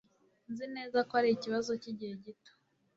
Nzi 0.51 0.65
neza 0.75 0.97
ko 1.07 1.13
ari 1.19 1.29
ikibazo 1.33 1.71
cyigihe 1.81 2.13
gito 2.23 2.51